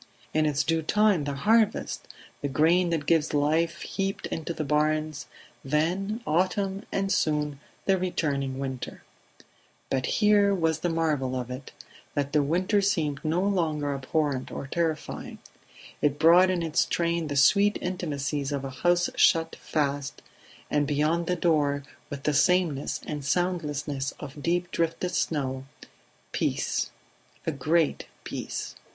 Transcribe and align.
In 0.33 0.47
its 0.47 0.63
due 0.63 0.81
time 0.81 1.25
the 1.25 1.35
harvest; 1.35 2.07
the 2.41 2.47
grain 2.47 2.89
that 2.89 3.05
gives 3.05 3.35
life 3.35 3.81
heaped 3.83 4.25
into 4.25 4.51
the 4.51 4.63
barns; 4.63 5.27
then 5.63 6.23
autumn 6.25 6.87
and 6.91 7.11
soon 7.11 7.59
the 7.85 7.99
returning 7.99 8.57
winter... 8.57 9.03
But 9.91 10.07
here 10.17 10.55
was 10.55 10.79
the 10.79 10.89
marvel 10.89 11.35
of 11.39 11.51
it, 11.51 11.71
that 12.15 12.33
the 12.33 12.41
winter 12.41 12.81
seemed 12.81 13.23
no 13.23 13.43
longer 13.43 13.93
abhorrent 13.93 14.49
or 14.51 14.65
terrifying; 14.65 15.37
it 16.01 16.17
brought 16.17 16.49
in 16.49 16.63
its 16.63 16.85
train 16.85 17.27
the 17.27 17.35
sweet 17.35 17.77
intimacies 17.79 18.51
of 18.51 18.65
a 18.65 18.71
house 18.71 19.07
shut 19.15 19.55
fast, 19.57 20.23
and 20.71 20.87
beyond 20.87 21.27
the 21.27 21.35
door, 21.35 21.83
with 22.09 22.23
the 22.23 22.33
sameness 22.33 23.01
and 23.05 23.21
the 23.21 23.27
soundlessness 23.27 24.15
of 24.19 24.41
deep 24.41 24.71
drifted 24.71 25.11
snow, 25.11 25.65
peace, 26.31 26.89
a 27.45 27.51
great 27.51 28.07
peace 28.23 28.73